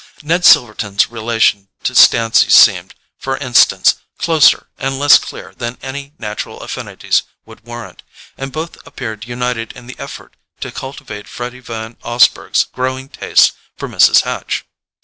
Ned 0.23 0.43
Silverton's 0.43 1.11
relation 1.11 1.69
to 1.83 1.93
Stancy 1.93 2.49
seemed, 2.49 2.95
for 3.19 3.37
instance, 3.37 3.97
closer 4.17 4.65
and 4.79 4.97
less 4.97 5.19
clear 5.19 5.53
than 5.53 5.77
any 5.83 6.13
natural 6.17 6.61
affinities 6.61 7.21
would 7.45 7.63
warrant; 7.67 8.01
and 8.35 8.51
both 8.51 8.77
appeared 8.87 9.25
united 9.27 9.71
in 9.73 9.85
the 9.85 9.99
effort 9.99 10.35
to 10.61 10.71
cultivate 10.71 11.27
Freddy 11.27 11.59
Van 11.59 11.97
Osburgh's 12.03 12.63
growing 12.63 13.09
taste 13.09 13.51
for 13.77 13.87
Mrs. 13.87 14.21
Hatch. 14.21 14.65